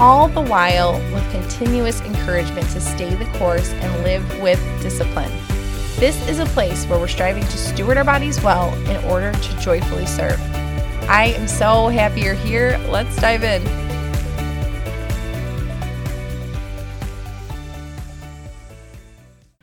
[0.00, 5.30] all the while with continuous encouragement to stay the course and live with discipline.
[5.96, 9.58] This is a place where we're striving to steward our bodies well in order to
[9.58, 10.40] joyfully serve.
[11.08, 12.78] I am so happy you're here.
[12.88, 13.88] Let's dive in.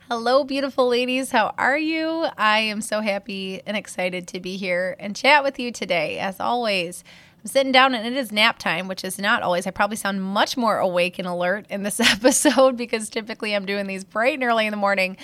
[0.08, 1.30] Hello, beautiful ladies.
[1.30, 2.26] How are you?
[2.36, 6.38] I am so happy and excited to be here and chat with you today, as
[6.40, 7.02] always.
[7.46, 9.68] I'm sitting down and it is nap time, which is not always.
[9.68, 13.86] I probably sound much more awake and alert in this episode because typically I'm doing
[13.86, 15.16] these bright and early in the morning.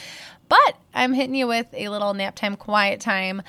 [0.49, 3.43] But I'm hitting you with a little nap time, quiet time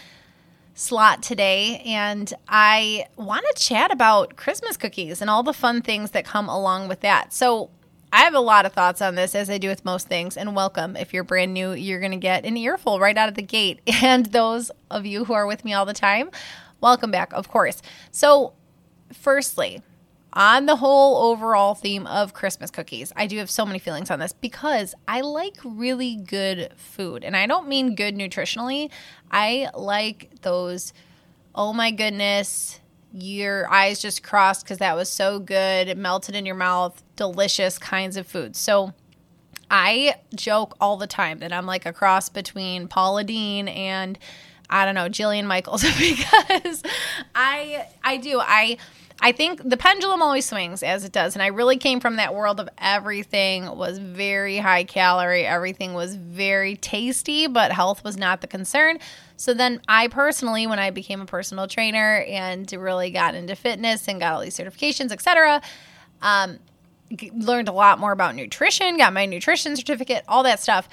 [0.73, 1.83] slot today.
[1.85, 6.49] And I want to chat about Christmas cookies and all the fun things that come
[6.49, 7.31] along with that.
[7.31, 7.69] So,
[8.11, 10.35] I have a lot of thoughts on this, as I do with most things.
[10.35, 10.95] And welcome.
[10.95, 13.81] If you're brand new, you're going to get an earful right out of the gate.
[14.03, 16.31] And those of you who are with me all the time,
[16.81, 17.81] welcome back, of course.
[18.11, 18.53] So,
[19.13, 19.81] firstly,
[20.33, 24.19] on the whole overall theme of Christmas cookies, I do have so many feelings on
[24.19, 27.23] this because I like really good food.
[27.23, 28.89] And I don't mean good nutritionally,
[29.31, 30.91] I like those,
[31.53, 32.79] oh my goodness,
[33.13, 37.77] your eyes just crossed because that was so good, it melted in your mouth, delicious
[37.77, 38.55] kinds of food.
[38.55, 38.93] So
[39.69, 44.17] I joke all the time that I'm like a cross between Paula Deen and
[44.69, 46.81] I don't know, Jillian Michaels because
[47.35, 48.39] I I do.
[48.39, 48.77] I
[49.25, 51.33] I think the pendulum always swings as it does.
[51.33, 56.15] And I really came from that world of everything was very high calorie, everything was
[56.15, 58.99] very tasty, but health was not the concern.
[59.37, 64.09] So then I personally, when I became a personal trainer and really got into fitness
[64.09, 65.61] and got all these certifications, etc.,
[66.21, 66.59] um,
[67.31, 70.89] learned a lot more about nutrition, got my nutrition certificate, all that stuff.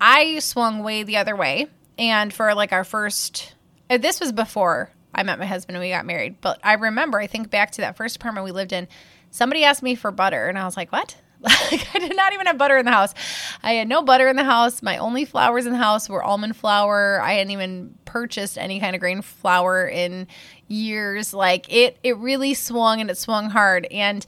[0.00, 1.66] I swung way the other way.
[1.98, 3.56] And for like our first,
[3.90, 6.40] uh, this was before I met my husband and we got married.
[6.40, 8.88] But I remember, I think back to that first apartment we lived in,
[9.30, 11.16] somebody asked me for butter, and I was like, what?
[11.42, 13.14] Like, I did not even have butter in the house.
[13.62, 14.80] I had no butter in the house.
[14.80, 17.20] My only flours in the house were almond flour.
[17.20, 20.28] I hadn't even purchased any kind of grain flour in
[20.68, 21.34] years.
[21.34, 23.86] Like it, it really swung and it swung hard.
[23.90, 24.24] And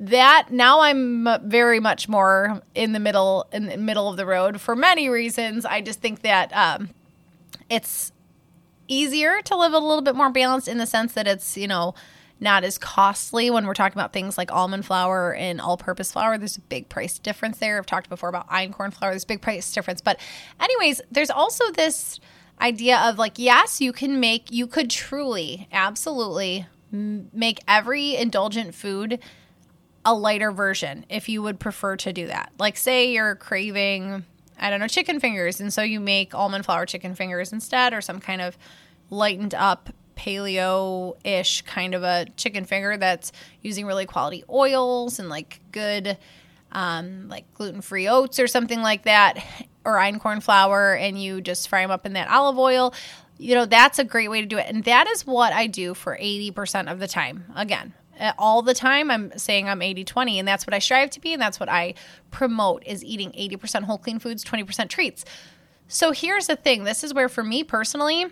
[0.00, 4.60] that now I'm very much more in the middle, in the middle of the road
[4.60, 5.64] for many reasons.
[5.64, 6.90] I just think that um,
[7.70, 8.12] it's
[8.88, 11.94] easier to live a little bit more balanced in the sense that it's, you know,
[12.40, 16.36] not as costly when we're talking about things like almond flour and all purpose flour.
[16.36, 17.78] There's a big price difference there.
[17.78, 19.10] I've talked before about einkorn flour.
[19.12, 20.00] There's a big price difference.
[20.00, 20.18] But,
[20.60, 22.20] anyways, there's also this
[22.60, 29.18] idea of like, yes, you can make, you could truly, absolutely make every indulgent food
[30.04, 32.52] a lighter version if you would prefer to do that.
[32.58, 34.24] Like, say you're craving
[34.58, 35.60] I don't know, chicken fingers.
[35.60, 38.56] And so you make almond flour chicken fingers instead, or some kind of
[39.10, 45.28] lightened up paleo ish kind of a chicken finger that's using really quality oils and
[45.28, 46.16] like good,
[46.72, 49.44] um, like gluten free oats or something like that,
[49.84, 52.94] or einkorn flour, and you just fry them up in that olive oil.
[53.36, 54.66] You know, that's a great way to do it.
[54.68, 57.44] And that is what I do for 80% of the time.
[57.56, 61.20] Again, Uh, all the time i'm saying i'm 80-20 and that's what i strive to
[61.20, 61.94] be and that's what i
[62.30, 65.24] promote is eating 80% whole clean foods 20% treats.
[65.86, 68.26] So here's the thing this is where for me personally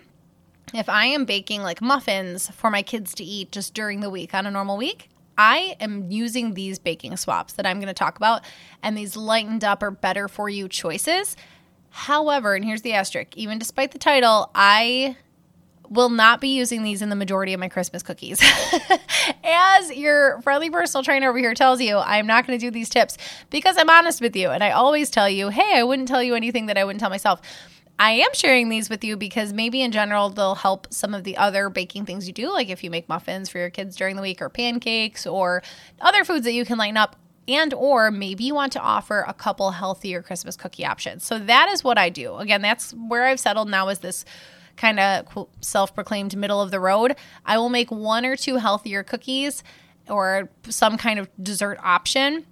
[0.73, 4.33] if i am baking like muffins for my kids to eat just during the week
[4.33, 8.17] on a normal week I am using these baking swaps that I'm going to talk
[8.17, 8.43] about
[8.81, 11.35] and these lightened up or better for you choices.
[11.89, 15.17] However, and here's the asterisk even despite the title, I
[15.93, 18.41] will not be using these in the majority of my Christmas cookies.
[19.43, 22.89] As your friendly personal trainer over here tells you, I'm not going to do these
[22.89, 23.17] tips
[23.49, 24.49] because I'm honest with you.
[24.49, 27.09] And I always tell you, hey, I wouldn't tell you anything that I wouldn't tell
[27.09, 27.41] myself.
[27.99, 31.37] I am sharing these with you because maybe in general they'll help some of the
[31.37, 34.21] other baking things you do, like if you make muffins for your kids during the
[34.21, 35.61] week or pancakes or
[36.01, 37.15] other foods that you can lighten up
[37.47, 41.69] and or maybe you want to offer a couple healthier christmas cookie options so that
[41.69, 44.23] is what i do again that's where i've settled now is this
[44.77, 47.15] kind of self-proclaimed middle of the road
[47.45, 49.63] i will make one or two healthier cookies
[50.09, 52.45] or some kind of dessert option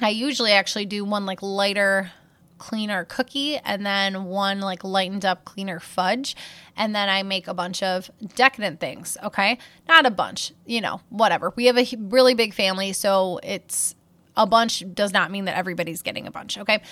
[0.00, 2.10] i usually actually do one like lighter
[2.58, 6.34] cleaner cookie and then one like lightened up cleaner fudge
[6.74, 11.00] and then i make a bunch of decadent things okay not a bunch you know
[11.10, 13.94] whatever we have a really big family so it's
[14.36, 16.82] a bunch does not mean that everybody's getting a bunch, okay?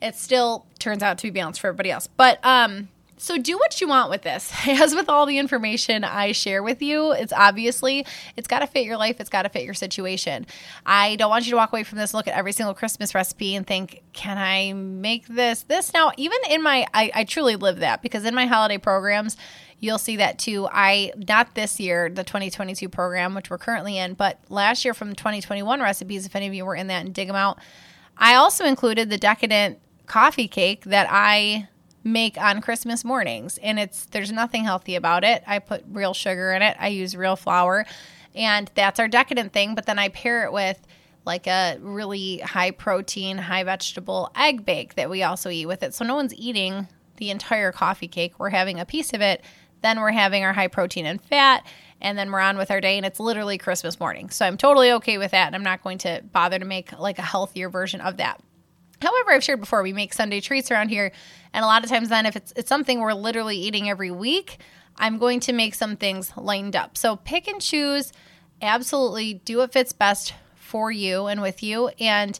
[0.00, 2.08] It still turns out to be balanced for everybody else.
[2.16, 2.88] But um
[3.24, 4.52] so do what you want with this.
[4.66, 8.04] As with all the information I share with you, it's obviously
[8.36, 10.46] it's got to fit your life, it's got to fit your situation.
[10.84, 13.54] I don't want you to walk away from this look at every single Christmas recipe
[13.54, 17.78] and think, "Can I make this?" This now, even in my I, I truly live
[17.78, 19.38] that because in my holiday programs,
[19.80, 20.68] you'll see that too.
[20.70, 25.14] I not this year, the 2022 program, which we're currently in, but last year from
[25.14, 26.26] 2021 recipes.
[26.26, 27.58] If any of you were in that and dig them out,
[28.18, 31.68] I also included the decadent coffee cake that I
[32.04, 35.42] make on Christmas mornings, and it's there's nothing healthy about it.
[35.46, 36.76] I put real sugar in it.
[36.78, 37.86] I use real flour,
[38.34, 39.74] and that's our decadent thing.
[39.74, 40.80] But then I pair it with
[41.24, 45.94] like a really high protein, high vegetable egg bake that we also eat with it.
[45.94, 46.86] So no one's eating
[47.16, 48.38] the entire coffee cake.
[48.38, 49.42] We're having a piece of it
[49.84, 51.64] then we're having our high protein and fat,
[52.00, 54.30] and then we're on with our day, and it's literally Christmas morning.
[54.30, 57.18] So I'm totally okay with that, and I'm not going to bother to make like
[57.18, 58.40] a healthier version of that.
[59.04, 61.12] However, I've shared before, we make Sunday treats around here,
[61.52, 64.58] and a lot of times then if it's it's something we're literally eating every week,
[64.96, 66.96] I'm going to make some things lined up.
[66.96, 68.12] So pick and choose,
[68.62, 71.90] absolutely do what fits best for you and with you.
[72.00, 72.38] And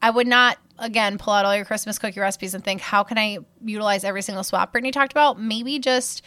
[0.00, 3.18] I would not again pull out all your Christmas cookie recipes and think, how can
[3.18, 5.40] I utilize every single swap Brittany talked about?
[5.40, 6.22] Maybe just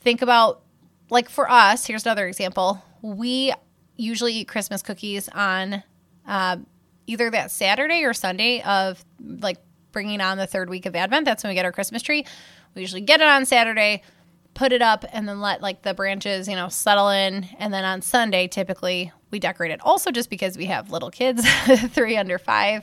[0.00, 0.62] think about
[1.10, 3.52] like for us here's another example we
[3.96, 5.82] usually eat christmas cookies on
[6.26, 6.56] uh,
[7.06, 9.58] either that saturday or sunday of like
[9.92, 12.24] bringing on the third week of advent that's when we get our christmas tree.
[12.74, 14.02] We usually get it on saturday
[14.54, 17.48] put it up and then let like the branches you know settle in.
[17.58, 21.48] And then on sunday typically we decorate it also just because we have little kids
[21.88, 22.82] three under five.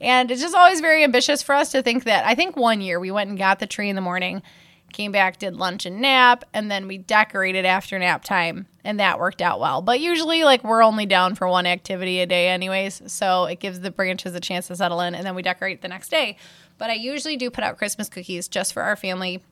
[0.00, 2.98] And it's just always very ambitious for us to think that i think one year
[3.00, 4.42] we went and got the tree in the morning
[4.94, 9.18] came back, did lunch and nap, and then we decorated after nap time, and that
[9.18, 9.82] worked out well.
[9.82, 13.80] But usually, like, we're only down for one activity a day, anyways, so it gives
[13.80, 16.38] the branches a chance to settle in, and then we decorate the next day.
[16.78, 19.42] But I usually do put out Christmas cookies just for our family,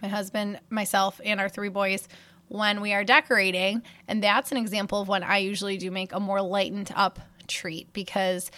[0.00, 2.08] my husband, myself, and our three boys
[2.48, 3.82] when we are decorating.
[4.06, 7.92] And that's an example of when I usually do make a more lightened up treat
[7.92, 8.50] because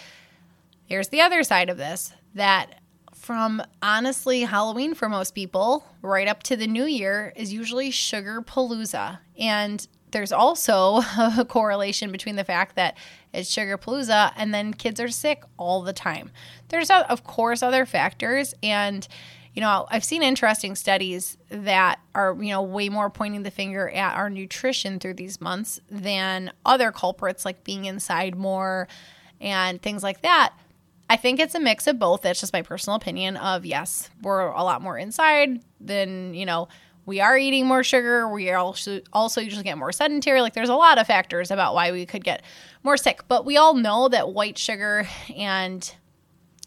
[0.85, 2.80] here's the other side of this that
[3.21, 8.41] from honestly Halloween for most people right up to the new year is usually sugar
[8.41, 9.19] palooza.
[9.37, 11.01] And there's also
[11.37, 12.97] a correlation between the fact that
[13.31, 16.31] it's sugar palooza and then kids are sick all the time.
[16.69, 18.55] There's, of course, other factors.
[18.63, 19.07] And,
[19.53, 23.87] you know, I've seen interesting studies that are, you know, way more pointing the finger
[23.91, 28.87] at our nutrition through these months than other culprits like being inside more
[29.39, 30.53] and things like that.
[31.11, 32.21] I think it's a mix of both.
[32.21, 36.69] That's just my personal opinion of yes, we're a lot more inside than, you know,
[37.05, 38.29] we are eating more sugar.
[38.29, 40.39] We also also usually get more sedentary.
[40.39, 42.43] Like there's a lot of factors about why we could get
[42.81, 43.27] more sick.
[43.27, 45.93] But we all know that white sugar and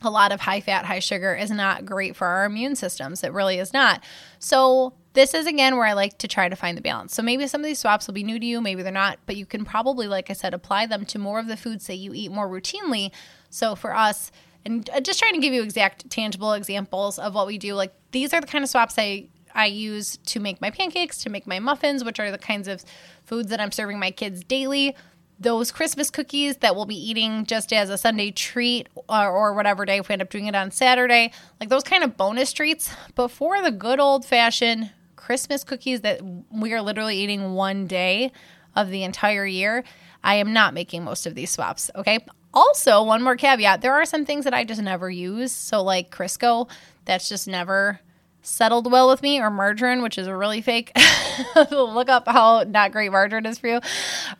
[0.02, 3.24] a lot of high fat, high sugar is not great for our immune systems.
[3.24, 4.04] It really is not.
[4.40, 7.14] So this is again where I like to try to find the balance.
[7.14, 9.36] So maybe some of these swaps will be new to you, maybe they're not, but
[9.36, 12.12] you can probably, like I said, apply them to more of the foods that you
[12.12, 13.10] eat more routinely
[13.54, 14.32] so for us,
[14.64, 17.92] and uh, just trying to give you exact tangible examples of what we do, like
[18.10, 21.46] these are the kind of swaps I I use to make my pancakes, to make
[21.46, 22.84] my muffins, which are the kinds of
[23.24, 24.96] foods that I'm serving my kids daily.
[25.38, 29.84] Those Christmas cookies that we'll be eating just as a Sunday treat or, or whatever
[29.84, 31.30] day if we end up doing it on Saturday,
[31.60, 36.20] like those kind of bonus treats before the good old fashioned Christmas cookies that
[36.50, 38.32] we are literally eating one day
[38.74, 39.84] of the entire year.
[40.24, 41.90] I am not making most of these swaps.
[41.94, 42.18] Okay.
[42.54, 45.52] Also, one more caveat there are some things that I just never use.
[45.52, 46.68] So, like Crisco,
[47.04, 48.00] that's just never
[48.42, 50.92] settled well with me, or margarine, which is a really fake.
[51.70, 53.80] Look up how not great margarine is for you.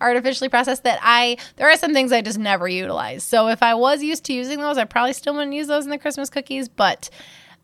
[0.00, 3.25] Artificially processed that I, there are some things I just never utilize.
[3.25, 5.90] So, if I was used to using those, I probably still wouldn't use those in
[5.90, 7.11] the Christmas cookies, but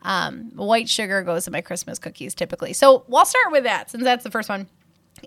[0.03, 2.73] Um, white sugar goes in my Christmas cookies typically.
[2.73, 4.67] So we'll start with that since that's the first one.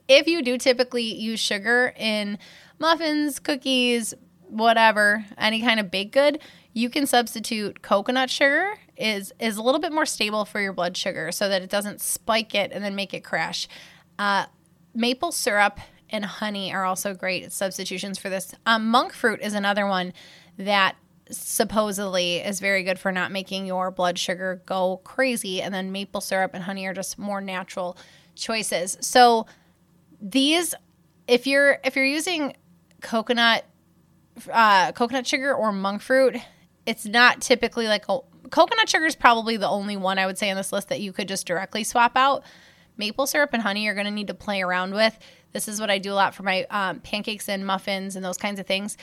[0.07, 2.39] If you do typically use sugar in
[2.79, 4.15] muffins, cookies,
[4.53, 6.39] whatever, any kind of baked good,
[6.73, 10.95] you can substitute coconut sugar is is a little bit more stable for your blood
[10.95, 13.67] sugar so that it doesn't spike it and then make it crash.
[14.19, 14.45] Uh,
[14.93, 15.79] maple syrup
[16.09, 18.53] and honey are also great substitutions for this.
[18.65, 20.13] Um, monk fruit is another one
[20.57, 20.95] that
[21.31, 25.61] supposedly is very good for not making your blood sugar go crazy.
[25.61, 27.97] And then maple syrup and honey are just more natural
[28.35, 28.97] choices.
[29.01, 29.47] So
[30.21, 30.75] these,
[31.27, 32.55] if you're if you're using
[33.01, 33.65] coconut
[34.51, 36.37] uh, coconut sugar or monk fruit,
[36.85, 40.49] it's not typically like a coconut sugar is probably the only one I would say
[40.49, 42.43] on this list that you could just directly swap out.
[42.97, 45.17] Maple syrup and honey you're going to need to play around with.
[45.53, 48.37] This is what I do a lot for my um, pancakes and muffins and those
[48.37, 48.97] kinds of things.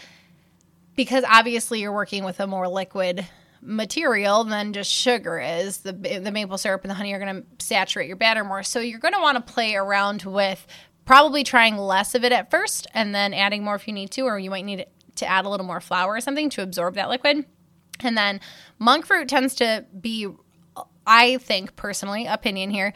[0.95, 3.27] Because obviously you're working with a more liquid
[3.63, 5.79] material than just sugar is.
[5.79, 8.63] The, the maple syrup and the honey are going to saturate your batter more.
[8.63, 10.67] So you're going to want to play around with
[11.05, 14.23] probably trying less of it at first and then adding more if you need to,
[14.23, 14.87] or you might need
[15.21, 17.47] to add a little more flour or something to absorb that liquid.
[18.00, 18.41] And then
[18.79, 20.29] monk fruit tends to be,
[21.07, 22.93] I think personally, opinion here,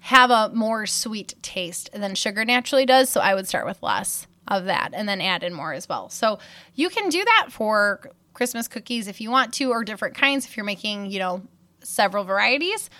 [0.00, 3.08] have a more sweet taste than sugar naturally does.
[3.08, 6.08] So I would start with less of that and then add in more as well.
[6.08, 6.38] So
[6.74, 10.56] you can do that for Christmas cookies if you want to, or different kinds if
[10.56, 11.42] you're making, you know,
[11.82, 12.90] several varieties.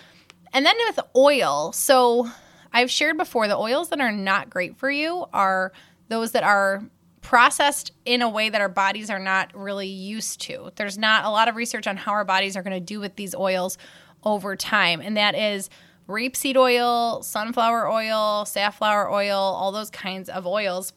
[0.53, 1.71] And then with oil.
[1.71, 2.27] So
[2.73, 5.71] I've shared before the oils that are not great for you are
[6.07, 6.83] those that are
[7.29, 10.71] processed in a way that our bodies are not really used to.
[10.77, 13.17] There's not a lot of research on how our bodies are going to do with
[13.17, 13.77] these oils
[14.23, 15.69] over time, and that is
[16.07, 20.91] rapeseed oil, sunflower oil, safflower oil, all those kinds of oils.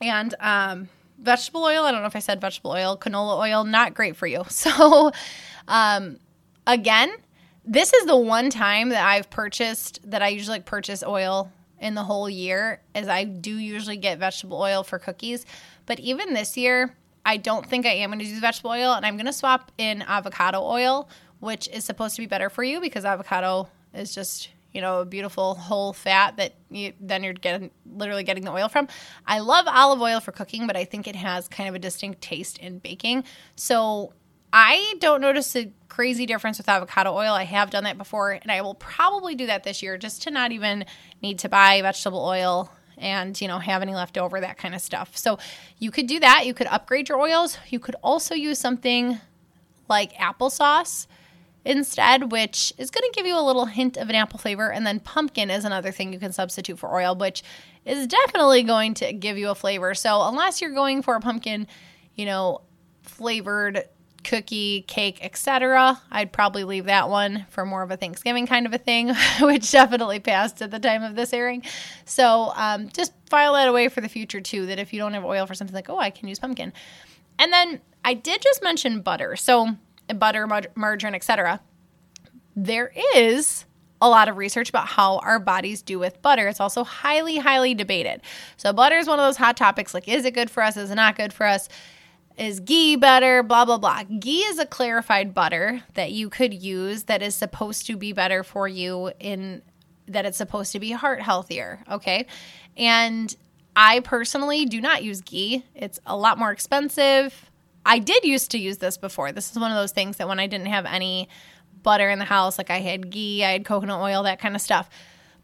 [0.00, 0.88] And um,
[1.20, 4.26] vegetable oil, I don't know if I said vegetable oil, canola oil, not great for
[4.26, 4.42] you.
[4.50, 5.12] So,
[5.68, 6.18] um,
[6.66, 7.12] again,
[7.64, 12.04] this is the one time that I've purchased that I usually purchase oil in the
[12.04, 15.46] whole year as I do usually get vegetable oil for cookies.
[15.86, 16.94] But even this year,
[17.24, 19.72] I don't think I am going to use vegetable oil and I'm going to swap
[19.78, 21.08] in avocado oil,
[21.40, 25.04] which is supposed to be better for you because avocado is just, you know, a
[25.04, 28.88] beautiful whole fat that you then you're getting literally getting the oil from.
[29.26, 32.20] I love olive oil for cooking, but I think it has kind of a distinct
[32.20, 33.24] taste in baking.
[33.56, 34.12] So
[34.52, 37.32] I don't notice a crazy difference with avocado oil.
[37.32, 40.30] I have done that before, and I will probably do that this year just to
[40.30, 40.84] not even
[41.22, 44.80] need to buy vegetable oil and you know have any left over that kind of
[44.80, 45.16] stuff.
[45.16, 45.38] So
[45.78, 46.46] you could do that.
[46.46, 47.58] You could upgrade your oils.
[47.68, 49.18] You could also use something
[49.88, 51.06] like applesauce
[51.64, 54.70] instead, which is going to give you a little hint of an apple flavor.
[54.72, 57.42] And then pumpkin is another thing you can substitute for oil, which
[57.84, 59.94] is definitely going to give you a flavor.
[59.94, 61.66] So unless you're going for a pumpkin,
[62.14, 62.62] you know,
[63.02, 63.84] flavored
[64.24, 66.00] cookie, cake, etc.
[66.10, 69.70] I'd probably leave that one for more of a Thanksgiving kind of a thing, which
[69.70, 71.62] definitely passed at the time of this airing.
[72.04, 74.66] So um, just file that away for the future too.
[74.66, 76.72] That if you don't have oil for something like, oh, I can use pumpkin.
[77.38, 79.36] And then I did just mention butter.
[79.36, 79.76] So
[80.14, 81.60] butter, mar- margarine, etc.
[82.54, 83.64] There is
[84.02, 86.48] a lot of research about how our bodies do with butter.
[86.48, 88.22] It's also highly, highly debated.
[88.56, 89.92] So butter is one of those hot topics.
[89.92, 90.76] Like, is it good for us?
[90.76, 91.68] Is it not good for us?
[92.36, 93.42] Is ghee better?
[93.42, 94.04] Blah, blah, blah.
[94.04, 98.42] Ghee is a clarified butter that you could use that is supposed to be better
[98.42, 99.62] for you in
[100.08, 101.80] that it's supposed to be heart healthier.
[101.90, 102.26] Okay.
[102.76, 103.34] And
[103.76, 107.50] I personally do not use ghee, it's a lot more expensive.
[107.86, 109.32] I did used to use this before.
[109.32, 111.28] This is one of those things that when I didn't have any
[111.82, 114.60] butter in the house, like I had ghee, I had coconut oil, that kind of
[114.60, 114.90] stuff.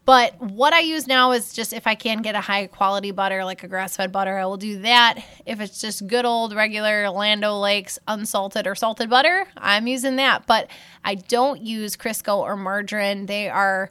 [0.06, 3.44] But what I use now is just if I can get a high quality butter,
[3.44, 5.18] like a grass fed butter, I will do that.
[5.44, 10.46] If it's just good old regular Land Lakes unsalted or salted butter, I'm using that.
[10.46, 10.70] But
[11.04, 13.26] I don't use Crisco or margarine.
[13.26, 13.90] They are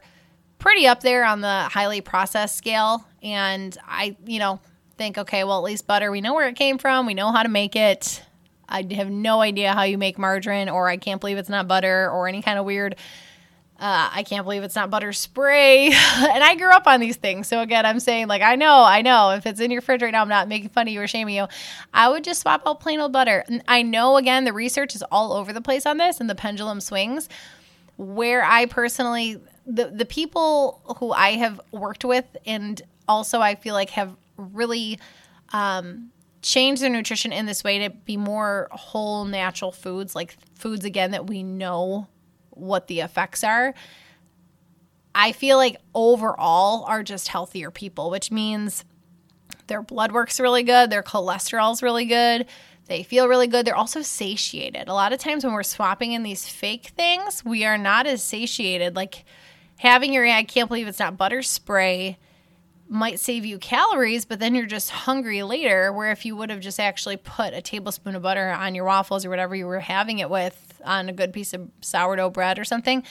[0.58, 3.06] pretty up there on the highly processed scale.
[3.22, 4.58] And I, you know,
[4.96, 7.42] think, okay, well, at least butter, we know where it came from, we know how
[7.42, 8.22] to make it.
[8.68, 12.10] I have no idea how you make margarine, or I can't believe it's not butter,
[12.10, 12.96] or any kind of weird
[13.78, 15.86] uh, I can't believe it's not butter spray.
[15.92, 17.46] and I grew up on these things.
[17.46, 19.30] So again, I'm saying, like, I know, I know.
[19.30, 21.34] If it's in your fridge right now, I'm not making fun of you or shaming
[21.34, 21.46] you.
[21.92, 23.44] I would just swap out plain old butter.
[23.48, 26.34] And I know, again, the research is all over the place on this and the
[26.34, 27.28] pendulum swings.
[27.98, 33.74] Where I personally, the, the people who I have worked with and also I feel
[33.74, 34.98] like have really
[35.52, 40.84] um, changed their nutrition in this way to be more whole natural foods, like foods,
[40.84, 42.06] again, that we know
[42.56, 43.74] what the effects are,
[45.14, 48.84] I feel like overall are just healthier people, which means
[49.66, 52.46] their blood work's really good, their cholesterol's really good,
[52.86, 53.66] They feel really good.
[53.66, 54.88] They're also satiated.
[54.88, 58.22] A lot of times when we're swapping in these fake things, we are not as
[58.22, 58.94] satiated.
[58.94, 59.24] Like
[59.78, 62.18] having your, I can't believe it's not butter spray
[62.88, 65.92] might save you calories, but then you're just hungry later.
[65.92, 69.24] Where if you would have just actually put a tablespoon of butter on your waffles
[69.24, 72.64] or whatever you were having it with on a good piece of sourdough bread or
[72.64, 73.02] something,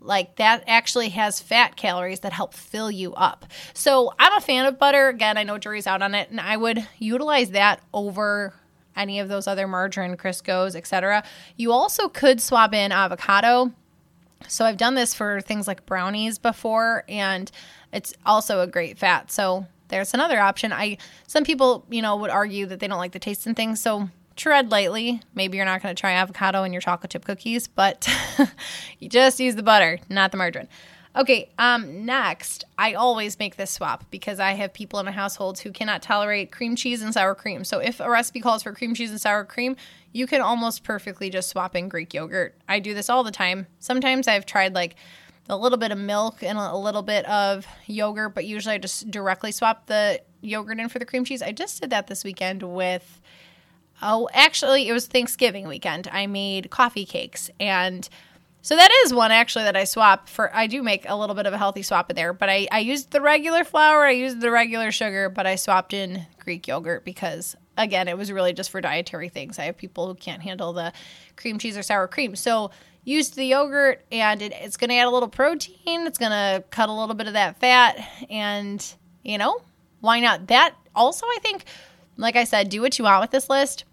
[0.00, 3.44] like that actually has fat calories that help fill you up.
[3.74, 5.08] So I'm a fan of butter.
[5.08, 8.54] Again, I know jury's out on it, and I would utilize that over
[8.96, 11.22] any of those other margarine, Crisco's, etc.
[11.56, 13.72] You also could swap in avocado.
[14.48, 17.50] So I've done this for things like brownies before, and
[17.92, 19.30] it's also a great fat.
[19.30, 20.72] So there's another option.
[20.72, 23.80] I some people, you know, would argue that they don't like the taste in things.
[23.80, 25.20] So tread lightly.
[25.34, 28.08] Maybe you're not going to try avocado in your chocolate chip cookies, but
[28.98, 30.68] you just use the butter, not the margarine.
[31.16, 35.58] Okay, um, next, I always make this swap because I have people in my household
[35.58, 37.64] who cannot tolerate cream cheese and sour cream.
[37.64, 39.74] So if a recipe calls for cream cheese and sour cream,
[40.12, 42.54] you can almost perfectly just swap in Greek yogurt.
[42.68, 43.66] I do this all the time.
[43.80, 44.94] Sometimes I've tried like
[45.50, 49.10] a little bit of milk and a little bit of yogurt, but usually I just
[49.10, 51.42] directly swap the yogurt in for the cream cheese.
[51.42, 53.20] I just did that this weekend with,
[54.00, 56.08] oh, actually, it was Thanksgiving weekend.
[56.12, 57.50] I made coffee cakes.
[57.58, 58.08] And
[58.62, 60.54] so that is one actually that I swap for.
[60.54, 62.78] I do make a little bit of a healthy swap in there, but I, I
[62.78, 67.04] used the regular flour, I used the regular sugar, but I swapped in Greek yogurt
[67.04, 69.58] because again, it was really just for dietary things.
[69.58, 70.92] I have people who can't handle the
[71.36, 72.36] cream cheese or sour cream.
[72.36, 72.70] So
[73.04, 76.06] used the yogurt and it, it's going to add a little protein.
[76.06, 77.98] It's going to cut a little bit of that fat.
[78.28, 78.84] And,
[79.22, 79.62] you know,
[80.00, 80.48] why not?
[80.48, 81.64] That also, I think,
[82.16, 83.84] like I said, do what you want with this list.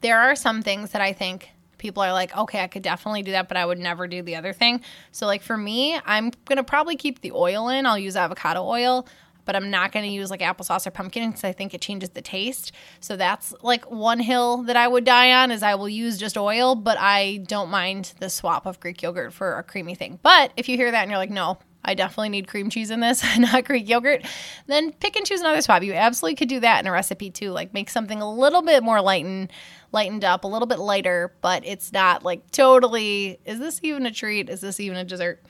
[0.00, 3.32] There are some things that I think people are like, okay, I could definitely do
[3.32, 4.80] that, but I would never do the other thing.
[5.12, 7.86] So, like for me, I'm going to probably keep the oil in.
[7.86, 9.06] I'll use avocado oil
[9.48, 12.10] but I'm not going to use like applesauce or pumpkin because I think it changes
[12.10, 12.70] the taste.
[13.00, 16.36] So that's like one hill that I would die on is I will use just
[16.36, 20.18] oil, but I don't mind the swap of Greek yogurt for a creamy thing.
[20.22, 23.00] But if you hear that and you're like, no, I definitely need cream cheese in
[23.00, 24.26] this, not Greek yogurt,
[24.66, 25.82] then pick and choose another swap.
[25.82, 27.50] You absolutely could do that in a recipe too.
[27.50, 29.50] Like make something a little bit more lightened,
[29.92, 34.10] lightened up, a little bit lighter, but it's not like totally, is this even a
[34.10, 34.50] treat?
[34.50, 35.42] Is this even a dessert?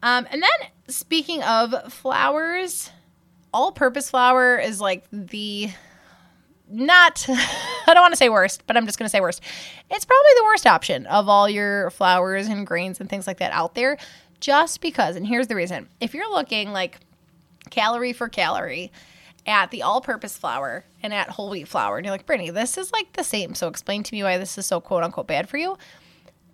[0.00, 2.92] Um, and then speaking of flours,
[3.56, 5.70] all purpose flour is like the
[6.68, 9.40] not I don't want to say worst, but I'm just going to say worst.
[9.90, 13.52] It's probably the worst option of all your flours and grains and things like that
[13.52, 13.96] out there
[14.40, 15.88] just because and here's the reason.
[16.00, 17.00] If you're looking like
[17.70, 18.92] calorie for calorie
[19.46, 22.92] at the all-purpose flour and at whole wheat flour and you're like, "Brittany, this is
[22.92, 23.54] like the same.
[23.54, 25.78] So explain to me why this is so quote unquote bad for you."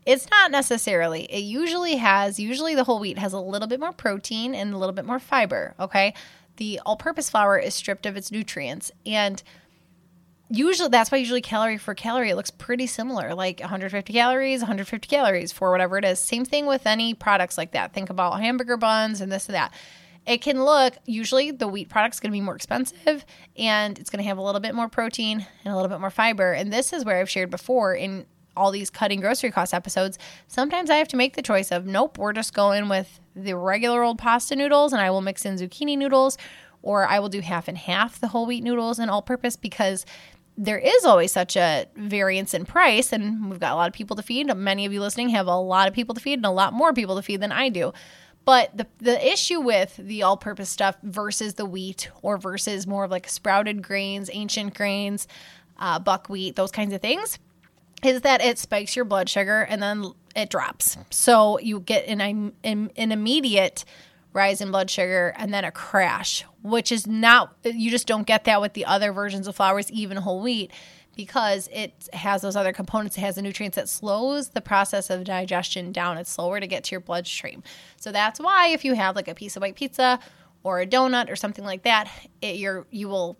[0.06, 1.24] It's not necessarily.
[1.24, 4.78] It usually has usually the whole wheat has a little bit more protein and a
[4.78, 6.14] little bit more fiber, okay?
[6.62, 8.92] The all purpose flour is stripped of its nutrients.
[9.04, 9.42] And
[10.48, 15.08] usually that's why usually calorie for calorie it looks pretty similar like 150 calories 150
[15.08, 18.76] calories for whatever it is same thing with any products like that think about hamburger
[18.76, 19.72] buns and this and that
[20.26, 23.24] it can look usually the wheat product's going to be more expensive
[23.56, 26.10] and it's going to have a little bit more protein and a little bit more
[26.10, 30.18] fiber and this is where i've shared before in all these cutting grocery cost episodes
[30.46, 34.02] sometimes i have to make the choice of nope we're just going with the regular
[34.02, 36.38] old pasta noodles and I will mix in zucchini noodles,
[36.82, 40.04] or I will do half and half the whole wheat noodles and all purpose because
[40.58, 44.16] there is always such a variance in price and we've got a lot of people
[44.16, 44.54] to feed.
[44.54, 46.92] Many of you listening have a lot of people to feed and a lot more
[46.92, 47.92] people to feed than I do.
[48.44, 53.04] But the the issue with the all purpose stuff versus the wheat or versus more
[53.04, 55.28] of like sprouted grains, ancient grains,
[55.78, 57.38] uh, buckwheat, those kinds of things
[58.02, 60.96] is that it spikes your blood sugar and then it drops.
[61.10, 62.20] So you get an,
[62.64, 63.84] an, an immediate
[64.32, 68.44] rise in blood sugar and then a crash, which is not, you just don't get
[68.44, 70.72] that with the other versions of flours, even whole wheat,
[71.14, 73.18] because it has those other components.
[73.18, 76.16] It has the nutrients that slows the process of digestion down.
[76.16, 77.62] It's slower to get to your bloodstream.
[77.98, 80.18] So that's why if you have like a piece of white pizza
[80.62, 82.10] or a donut or something like that,
[82.40, 83.36] it, you're, you will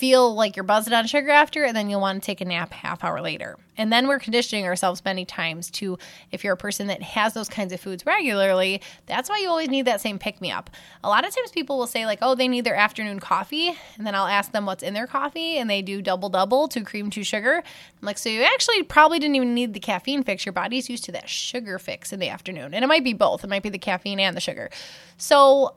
[0.00, 2.72] feel like you're buzzed on sugar after, and then you'll want to take a nap
[2.72, 3.58] half hour later.
[3.76, 5.98] And then we're conditioning ourselves many times to,
[6.32, 9.68] if you're a person that has those kinds of foods regularly, that's why you always
[9.68, 10.70] need that same pick me up.
[11.04, 13.76] A lot of times people will say, like, oh, they need their afternoon coffee.
[13.98, 16.82] And then I'll ask them what's in their coffee, and they do double double, two
[16.82, 17.56] cream, two sugar.
[17.56, 20.46] I'm like, so you actually probably didn't even need the caffeine fix.
[20.46, 22.72] Your body's used to that sugar fix in the afternoon.
[22.72, 24.70] And it might be both, it might be the caffeine and the sugar.
[25.18, 25.76] So,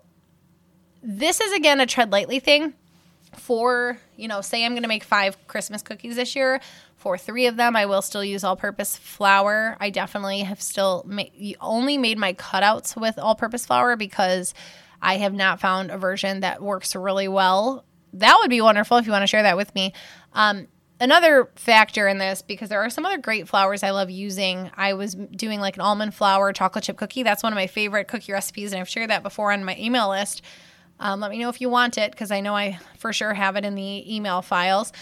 [1.06, 2.74] this is again a tread lightly thing
[3.38, 6.60] for, you know, say I'm going to make five Christmas cookies this year.
[6.96, 9.76] For three of them, I will still use all purpose flour.
[9.80, 11.24] I definitely have still ma-
[11.60, 14.54] only made my cutouts with all purpose flour because
[15.02, 17.84] I have not found a version that works really well.
[18.14, 19.94] That would be wonderful if you want to share that with me.
[20.32, 20.68] Um,
[21.02, 24.72] another factor in this because there are some other great flours I love using.
[24.76, 27.24] I was doing like an almond flour chocolate chip cookie.
[27.24, 30.10] That's one of my favorite cookie recipes, and I've shared that before on my email
[30.10, 30.42] list.
[31.04, 33.58] Um, let me know if you want it because I know I for sure have
[33.58, 34.94] it in the email files.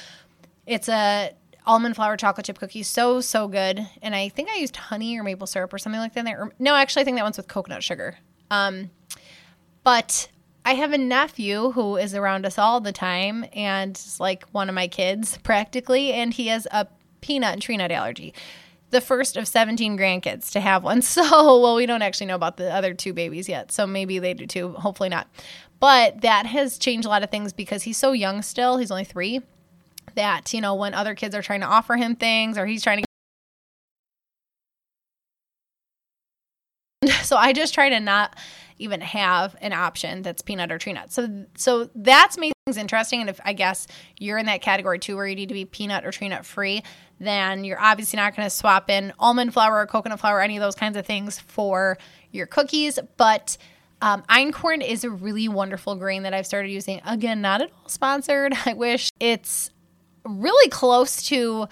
[0.65, 1.31] It's a
[1.67, 3.87] almond flour chocolate chip cookie, so so good.
[4.01, 6.25] And I think I used honey or maple syrup or something like that.
[6.25, 8.17] There, no, actually, I think that one's with coconut sugar.
[8.49, 8.89] Um,
[9.83, 10.27] but
[10.65, 14.69] I have a nephew who is around us all the time and is like one
[14.69, 16.87] of my kids practically, and he has a
[17.21, 18.33] peanut and tree nut allergy.
[18.89, 21.01] The first of 17 grandkids to have one.
[21.03, 21.21] So,
[21.61, 23.71] well, we don't actually know about the other two babies yet.
[23.71, 24.69] So maybe they do too.
[24.73, 25.27] Hopefully not.
[25.81, 28.77] But that has changed a lot of things because he's so young still.
[28.77, 29.41] He's only three.
[30.13, 32.99] That, you know, when other kids are trying to offer him things or he's trying
[32.99, 33.05] to.
[37.23, 38.37] So I just try to not
[38.77, 41.11] even have an option that's peanut or tree nut.
[41.11, 43.21] So so that's made things interesting.
[43.21, 43.87] And if I guess
[44.19, 46.83] you're in that category too, where you need to be peanut or tree nut free,
[47.19, 50.61] then you're obviously not going to swap in almond flour or coconut flour, any of
[50.61, 51.97] those kinds of things for
[52.31, 52.99] your cookies.
[53.17, 53.57] But
[54.01, 57.01] um, einkorn is a really wonderful grain that I've started using.
[57.05, 58.53] Again, not at all sponsored.
[58.65, 59.69] I wish it's
[60.25, 61.67] really close to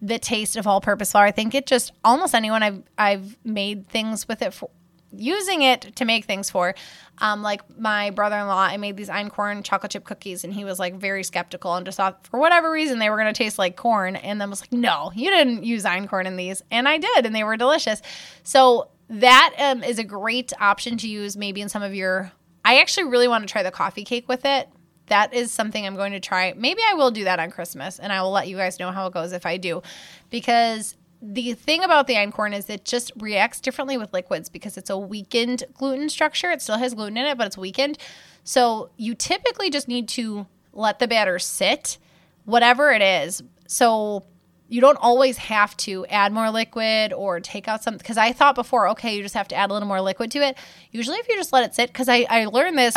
[0.00, 1.26] the taste of all-purpose flour.
[1.26, 4.70] I think it just almost anyone I've I've made things with it for
[5.14, 6.74] using it to make things for.
[7.18, 10.64] Um, like my brother in law, I made these einkorn chocolate chip cookies, and he
[10.64, 13.58] was like very skeptical and just thought for whatever reason they were going to taste
[13.58, 14.16] like corn.
[14.16, 16.62] And then was like, no, you didn't use einkorn in these.
[16.70, 18.02] And I did, and they were delicious.
[18.42, 22.32] So that um, is a great option to use maybe in some of your.
[22.64, 24.68] I actually really want to try the coffee cake with it.
[25.06, 26.54] That is something I'm going to try.
[26.56, 29.06] Maybe I will do that on Christmas, and I will let you guys know how
[29.06, 29.82] it goes if I do,
[30.30, 34.90] because the thing about the einkorn is it just reacts differently with liquids because it's
[34.90, 36.50] a weakened gluten structure.
[36.50, 37.96] It still has gluten in it, but it's weakened.
[38.42, 41.98] So you typically just need to let the batter sit,
[42.44, 43.42] whatever it is.
[43.68, 44.24] So
[44.72, 47.98] you don't always have to add more liquid or take out something.
[47.98, 50.38] Because I thought before, okay, you just have to add a little more liquid to
[50.38, 50.56] it.
[50.90, 52.96] Usually, if you just let it sit, because I, I learned this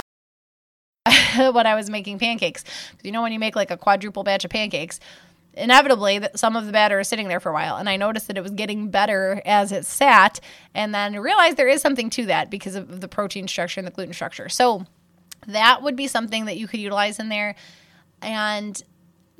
[1.37, 2.63] when I was making pancakes.
[3.03, 5.01] You know, when you make like a quadruple batch of pancakes,
[5.53, 8.37] inevitably some of the batter is sitting there for a while and i noticed that
[8.37, 10.41] it was getting better as it sat
[10.73, 13.91] and then realized there is something to that because of the protein structure and the
[13.91, 14.85] gluten structure so
[15.47, 17.55] that would be something that you could utilize in there
[18.21, 18.83] and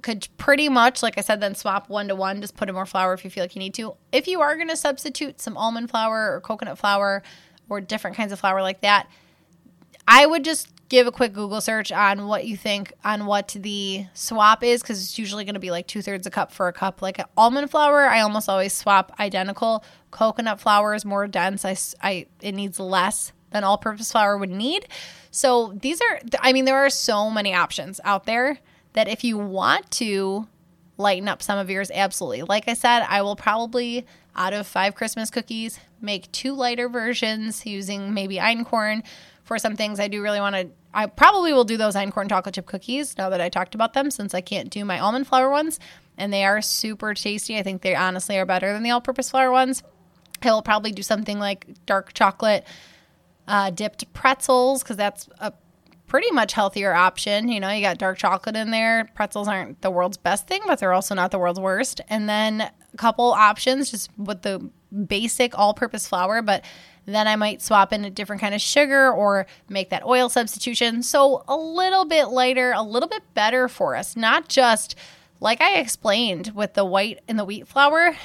[0.06, 2.86] could pretty much like i said then swap one to one just put in more
[2.86, 5.58] flour if you feel like you need to if you are going to substitute some
[5.58, 7.24] almond flour or coconut flour
[7.70, 9.08] or different kinds of flour like that
[10.08, 14.06] i would just give a quick Google search on what you think on what the
[14.14, 16.74] swap is because it's usually going to be like two thirds a cup for a
[16.74, 17.02] cup.
[17.02, 19.84] Like almond flour, I almost always swap identical.
[20.12, 21.66] Coconut flour is more dense.
[21.66, 24.88] I, I it needs less than all-purpose flour would need.
[25.32, 28.60] So these are, I mean, there are so many options out there
[28.96, 30.48] that if you want to
[30.98, 32.42] lighten up some of yours, absolutely.
[32.44, 34.06] Like I said, I will probably
[34.36, 39.04] out of five Christmas cookies make two lighter versions using maybe einkorn
[39.44, 40.70] for some things I do really want to.
[40.94, 44.10] I probably will do those einkorn chocolate chip cookies now that I talked about them,
[44.10, 45.80] since I can't do my almond flour ones,
[46.18, 47.58] and they are super tasty.
[47.58, 49.84] I think they honestly are better than the all-purpose flour ones.
[50.42, 52.66] I will probably do something like dark chocolate
[53.48, 55.54] uh, dipped pretzels because that's a
[56.16, 57.50] pretty much healthier option.
[57.50, 59.10] You know, you got dark chocolate in there.
[59.16, 62.00] Pretzels aren't the world's best thing, but they're also not the world's worst.
[62.08, 64.70] And then a couple options just with the
[65.08, 66.64] basic all purpose flour, but
[67.06, 71.04] then I might swap in a different kind of sugar or make that oil substitution.
[71.04, 74.16] So a little bit lighter, a little bit better for us.
[74.16, 74.96] Not just
[75.42, 78.16] like I explained with the white and the wheat flour,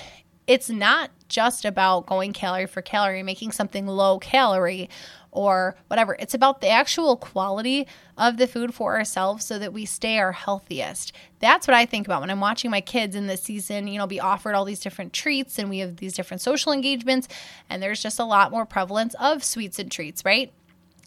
[0.46, 4.88] it's not just about going calorie for calorie, making something low calorie
[5.32, 6.16] or whatever.
[6.18, 10.32] It's about the actual quality of the food for ourselves so that we stay our
[10.32, 11.12] healthiest.
[11.38, 14.06] That's what I think about when I'm watching my kids in this season, you know,
[14.06, 17.28] be offered all these different treats and we have these different social engagements
[17.68, 20.52] and there's just a lot more prevalence of sweets and treats, right?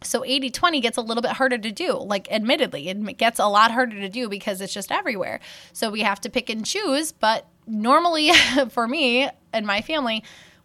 [0.06, 1.94] So 80 20 gets a little bit harder to do.
[1.94, 5.40] Like, admittedly, it gets a lot harder to do because it's just everywhere.
[5.72, 7.12] So we have to pick and choose.
[7.12, 8.32] But normally,
[8.70, 10.24] for me and my family,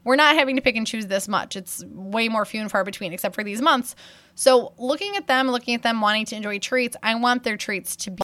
[0.08, 1.54] we're not having to pick and choose this much.
[1.54, 3.94] It's way more few and far between, except for these months.
[4.34, 7.94] So, looking at them, looking at them wanting to enjoy treats, I want their treats
[7.96, 8.22] to be.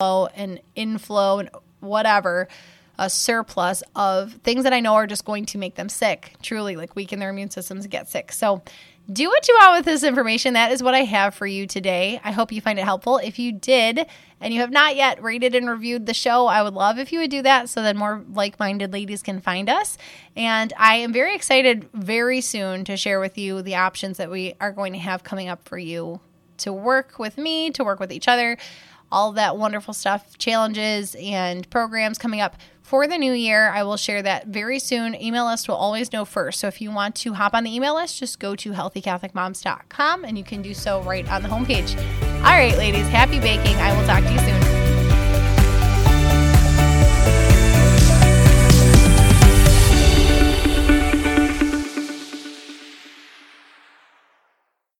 [0.00, 2.48] and inflow and whatever
[2.98, 6.76] a surplus of things that I know are just going to make them sick, truly
[6.76, 8.32] like weaken their immune systems and get sick.
[8.32, 8.62] So
[9.12, 10.54] do what you want with this information.
[10.54, 12.20] That is what I have for you today.
[12.24, 13.18] I hope you find it helpful.
[13.18, 14.06] If you did
[14.40, 17.20] and you have not yet rated and reviewed the show, I would love if you
[17.20, 19.96] would do that so that more like minded ladies can find us.
[20.34, 24.54] And I am very excited very soon to share with you the options that we
[24.60, 26.20] are going to have coming up for you
[26.58, 28.56] to work with me, to work with each other,
[29.12, 33.68] all that wonderful stuff, challenges and programs coming up for the new year.
[33.68, 35.20] I will share that very soon.
[35.20, 36.60] Email list will always know first.
[36.60, 40.38] So if you want to hop on the email list, just go to healthycatholicmoms.com and
[40.38, 41.98] you can do so right on the homepage.
[42.38, 43.74] All right, ladies, happy baking.
[43.76, 44.75] I will talk to you soon.